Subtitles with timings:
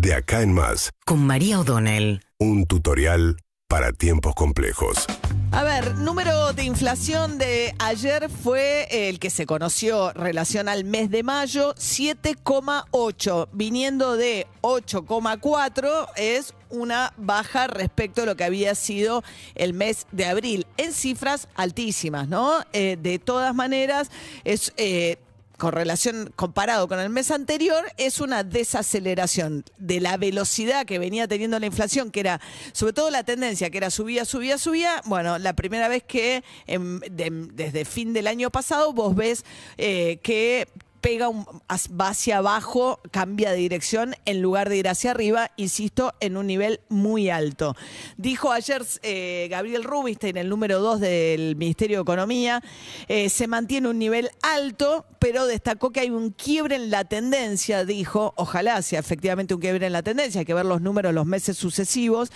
[0.00, 2.22] De acá en más, con María O'Donnell.
[2.38, 3.36] un tutorial
[3.68, 5.04] para tiempos complejos.
[5.52, 11.10] A ver, número de inflación de ayer fue el que se conoció relación al mes
[11.10, 19.22] de mayo, 7,8, viniendo de 8,4 es una baja respecto a lo que había sido
[19.54, 22.52] el mes de abril, en cifras altísimas, ¿no?
[22.72, 24.10] Eh, de todas maneras,
[24.44, 24.72] es...
[24.78, 25.18] eh,
[25.60, 31.28] con relación comparado con el mes anterior, es una desaceleración de la velocidad que venía
[31.28, 32.40] teniendo la inflación, que era
[32.72, 35.02] sobre todo la tendencia, que era subía, subía, subía.
[35.04, 39.44] Bueno, la primera vez que em, de- desde fin del año pasado vos ves
[39.76, 40.66] eh, que
[41.00, 46.14] pega un, va hacia abajo, cambia de dirección en lugar de ir hacia arriba, insisto,
[46.20, 47.76] en un nivel muy alto.
[48.16, 52.62] Dijo ayer eh, Gabriel Rubinstein, el número 2 del Ministerio de Economía,
[53.08, 57.84] eh, se mantiene un nivel alto, pero destacó que hay un quiebre en la tendencia,
[57.84, 61.26] dijo, ojalá sea efectivamente un quiebre en la tendencia, hay que ver los números los
[61.26, 62.30] meses sucesivos,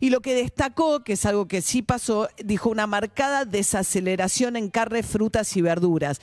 [0.00, 4.70] y lo que destacó, que es algo que sí pasó, dijo una marcada desaceleración en
[4.70, 6.20] carne, frutas y verduras.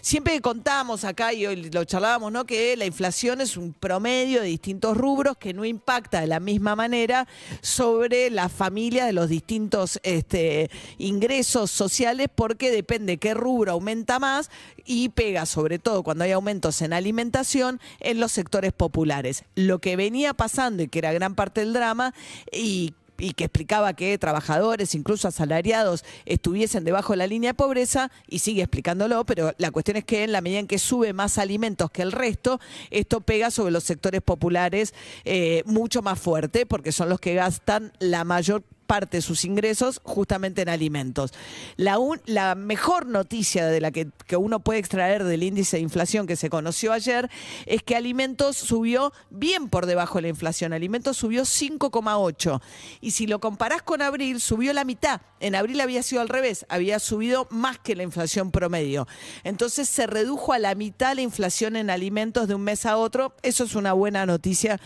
[0.00, 2.44] Siempre que contamos acá, y hoy lo charlábamos, ¿no?
[2.44, 6.76] Que la inflación es un promedio de distintos rubros que no impacta de la misma
[6.76, 7.26] manera
[7.60, 14.50] sobre la familia de los distintos este, ingresos sociales, porque depende qué rubro aumenta más
[14.84, 19.44] y pega, sobre todo cuando hay aumentos en alimentación, en los sectores populares.
[19.54, 22.14] Lo que venía pasando y que era gran parte del drama,
[22.52, 28.10] y y que explicaba que trabajadores, incluso asalariados, estuviesen debajo de la línea de pobreza,
[28.26, 31.38] y sigue explicándolo, pero la cuestión es que en la medida en que sube más
[31.38, 36.92] alimentos que el resto, esto pega sobre los sectores populares eh, mucho más fuerte, porque
[36.92, 41.32] son los que gastan la mayor parte de sus ingresos justamente en alimentos.
[41.76, 46.36] La, mejor noticia de la que, que uno puede extraer del índice de inflación que
[46.36, 47.30] se conoció ayer
[47.66, 50.72] es que alimentos subió bien por debajo de la inflación.
[50.72, 52.60] Alimentos subió 5,8.
[53.00, 55.20] Y si lo comparás con abril, subió la mitad.
[55.40, 59.06] En abril había sido al revés, había subido más que la inflación promedio.
[59.42, 63.34] Entonces se redujo a la mitad la inflación en alimentos de un mes a otro.
[63.42, 64.80] Eso es una buena noticia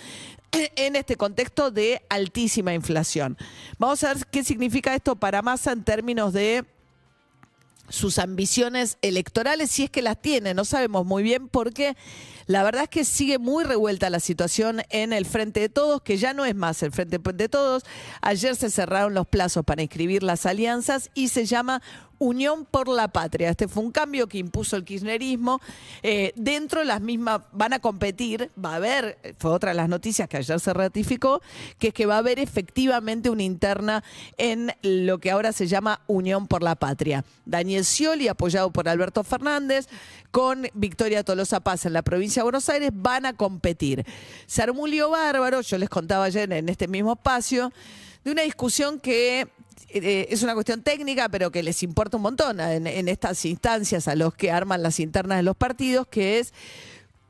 [0.53, 3.37] en este contexto de altísima inflación.
[3.79, 6.65] Vamos a ver qué significa esto para Massa en términos de
[7.89, 11.97] sus ambiciones electorales, si es que las tiene, no sabemos muy bien porque
[12.49, 16.17] la verdad es que sigue muy revuelta la situación en el Frente de Todos, que
[16.17, 17.85] ya no es más el Frente de Todos.
[18.23, 21.83] Ayer se cerraron los plazos para inscribir las alianzas y se llama
[22.19, 23.51] Unión por la Patria.
[23.51, 25.61] Este fue un cambio que impuso el kirchnerismo.
[26.03, 29.89] Eh, dentro de las mismas van a competir, va a haber, fue otra de las
[29.89, 31.41] noticias que ayer se ratificó,
[31.79, 34.03] que es que va a haber efectivamente una interna
[34.37, 37.25] en lo que ahora se llama Unión por la Patria.
[37.47, 39.89] Daniel Scioli, apoyado por Alberto Fernández,
[40.31, 44.05] con Victoria Tolosa Paz en la provincia de Buenos Aires, van a competir.
[44.47, 47.73] Se armó bárbaro, yo les contaba ayer en este mismo espacio,
[48.25, 49.49] de una discusión que
[49.91, 54.07] eh, es una cuestión técnica, pero que les importa un montón en, en estas instancias
[54.09, 56.53] a los que arman las internas de los partidos, que es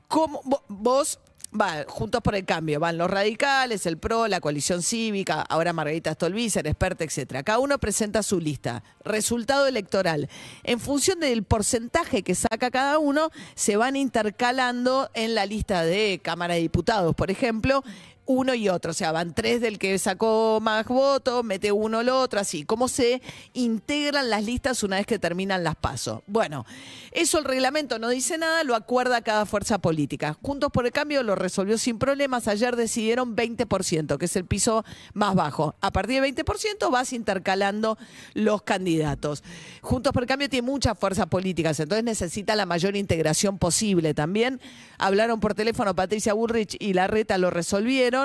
[0.08, 1.20] cómo vo- vos,
[1.52, 6.12] va, Juntos por el Cambio, van los radicales, el PRO, la coalición cívica, ahora Margarita
[6.12, 7.42] Stolbizer, experta, etcétera.
[7.42, 8.82] Cada uno presenta su lista.
[9.04, 10.28] Resultado electoral.
[10.64, 16.20] En función del porcentaje que saca cada uno, se van intercalando en la lista de
[16.22, 17.82] Cámara de Diputados, por ejemplo,
[18.28, 22.10] uno y otro, o sea, van tres del que sacó más votos, mete uno el
[22.10, 22.62] otro, así.
[22.62, 23.22] ¿Cómo se
[23.54, 26.20] integran las listas una vez que terminan las pasos?
[26.26, 26.66] Bueno,
[27.10, 30.36] eso el reglamento no dice nada, lo acuerda cada fuerza política.
[30.42, 32.48] Juntos por el Cambio lo resolvió sin problemas.
[32.48, 34.84] Ayer decidieron 20%, que es el piso
[35.14, 35.74] más bajo.
[35.80, 37.96] A partir de 20% vas intercalando
[38.34, 39.42] los candidatos.
[39.80, 44.60] Juntos por el Cambio tiene muchas fuerzas políticas, entonces necesita la mayor integración posible también.
[44.98, 48.17] Hablaron por teléfono Patricia Burrich y Larreta lo resolvieron.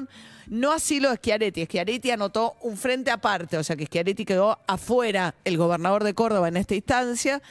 [0.47, 1.65] No así lo de Schiaretti.
[1.65, 6.47] Schiaretti anotó un frente aparte, o sea que Schiaretti quedó afuera, el gobernador de Córdoba
[6.49, 7.41] en esta instancia.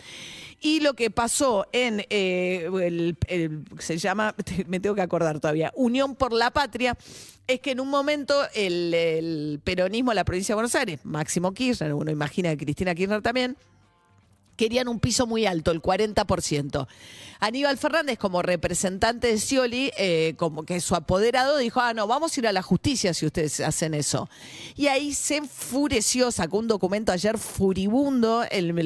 [0.65, 4.35] Y lo que pasó en, eh, el, el- se llama,
[4.69, 6.97] me tengo que acordar todavía, Unión por la Patria,
[7.49, 11.53] es que en un momento el, el peronismo de la provincia de Buenos Aires, Máximo
[11.53, 13.57] Kirchner, uno imagina que Cristina Kirchner también,
[14.57, 16.87] querían un piso muy alto, el 40%.
[17.41, 22.37] Aníbal Fernández, como representante de Scioli, eh, como que su apoderado, dijo, ah, no, vamos
[22.37, 24.29] a ir a la justicia si ustedes hacen eso.
[24.77, 28.79] Y ahí se enfureció, sacó un documento ayer furibundo, el,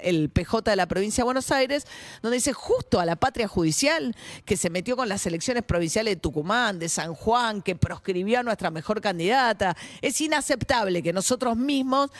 [0.00, 1.88] el PJ de la provincia de Buenos Aires,
[2.22, 6.20] donde dice justo a la patria judicial, que se metió con las elecciones provinciales de
[6.20, 9.76] Tucumán, de San Juan, que proscribió a nuestra mejor candidata.
[10.02, 12.10] Es inaceptable que nosotros mismos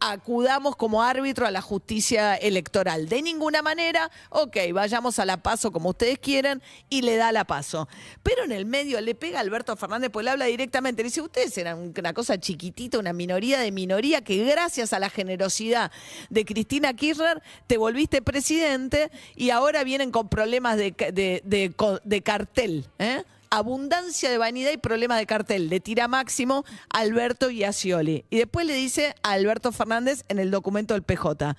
[0.00, 3.08] acudamos como árbitro a la justicia electoral.
[3.08, 7.44] De ninguna manera, ok, vayamos a la paso como ustedes quieran y le da la
[7.44, 7.88] paso.
[8.22, 11.20] Pero en el medio le pega a Alberto Fernández, pues le habla directamente, le dice,
[11.20, 15.90] ustedes eran una cosa chiquitita, una minoría de minoría, que gracias a la generosidad
[16.30, 22.86] de Cristina Kirchner te volviste presidente y ahora vienen con problemas de, de, cartel.
[22.98, 23.24] ¿eh?
[23.50, 25.68] Abundancia de vanidad y problemas de cartel.
[25.68, 28.24] Le tira máximo Alberto Scioli.
[28.30, 31.56] Y después le dice a Alberto Fernández en el documento del PJ.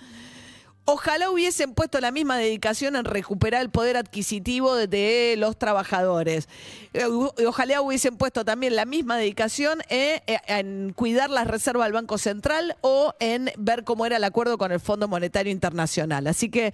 [0.92, 6.50] Ojalá hubiesen puesto la misma dedicación en recuperar el poder adquisitivo de los trabajadores.
[6.96, 7.06] Eh,
[7.46, 12.18] ojalá hubiesen puesto también la misma dedicación eh, eh, en cuidar las reservas del Banco
[12.18, 16.26] Central o en ver cómo era el acuerdo con el Fondo Monetario Internacional.
[16.26, 16.74] Así que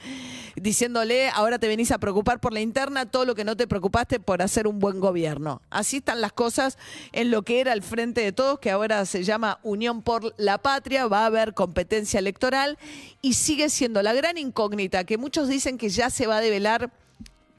[0.56, 4.22] diciéndole, ahora te venís a preocupar por la interna, todo lo que no te preocupaste
[4.22, 5.62] por hacer un buen gobierno.
[5.70, 6.78] Así están las cosas
[7.12, 10.58] en lo que era el Frente de Todos, que ahora se llama Unión por la
[10.60, 12.78] Patria, va a haber competencia electoral
[13.22, 16.92] y sigue siendo la gran incógnita que muchos dicen que ya se va a develar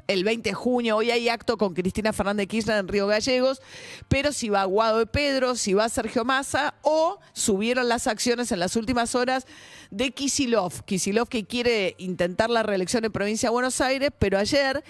[0.06, 0.96] el 20 de junio.
[0.96, 3.60] Hoy hay acto con Cristina Fernández Kirchner en Río Gallegos,
[4.06, 8.60] pero si va Guado de Pedro, si va Sergio Massa o subieron las acciones en
[8.60, 9.44] las últimas horas
[9.90, 10.84] de Kisilov.
[10.84, 14.84] Kisilov que quiere intentar la reelección en provincia de Buenos Aires, pero ayer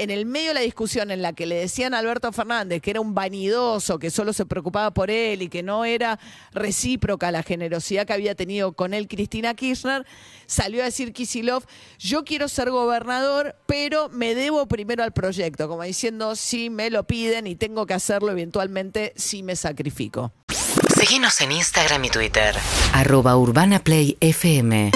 [0.00, 2.90] en el medio de la discusión en la que le decían a Alberto Fernández que
[2.90, 6.18] era un vanidoso, que solo se preocupaba por él y que no era
[6.52, 10.06] recíproca la generosidad que había tenido con él Cristina Kirchner,
[10.46, 11.64] salió a decir Kisilov,
[11.98, 17.04] yo quiero ser gobernador, pero me debo primero al proyecto, como diciendo, si me lo
[17.06, 20.32] piden y tengo que hacerlo eventualmente, si me sacrifico.
[20.98, 22.56] Síguenos en Instagram y Twitter.
[22.94, 24.92] Arroba Urbana Play FM.